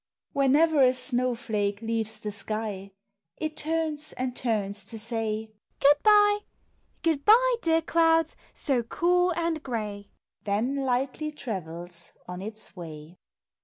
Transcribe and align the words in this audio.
Whenever 0.33 0.81
a 0.83 0.93
snow 0.93 1.35
flake 1.35 1.79
leaves 1.79 2.19
the 2.19 2.31
sky, 2.31 2.91
It 3.37 3.55
turns 3.55 4.13
and 4.13 4.35
turns 4.35 4.83
to 4.85 4.97
say" 4.97 5.51
Good 5.79 6.01
bye! 6.01 6.39
Good 7.03 7.23
bye, 7.23 7.55
dear 7.61 7.83
clouds, 7.83 8.35
so 8.51 8.81
cool 8.81 9.31
and 9.35 9.61
gray!" 9.61 10.09
Then 10.43 10.75
lightly 10.75 11.31
travels 11.31 12.13
on 12.27 12.41
its 12.41 12.75
way. 12.75 13.19